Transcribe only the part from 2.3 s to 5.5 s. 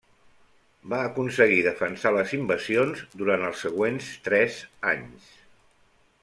invasions durant els següents tres anys.